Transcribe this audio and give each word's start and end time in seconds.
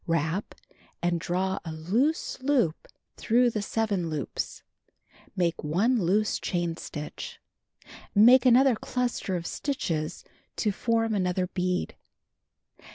Wrap, 0.07 0.55
and 1.03 1.19
draw 1.19 1.59
a 1.63 1.71
loose 1.71 2.41
loop 2.41 2.87
through 3.17 3.51
the 3.51 3.61
seven 3.61 4.09
loops. 4.09 4.63
Make 5.35 5.63
1 5.63 6.01
loose 6.01 6.39
chain 6.39 6.75
stitch. 6.77 7.39
Make 8.15 8.43
another 8.43 8.75
cluster 8.75 9.35
of 9.35 9.45
stitches 9.45 10.23
to 10.55 10.71
form 10.71 11.13
another 11.13 11.45
bead. 11.45 11.95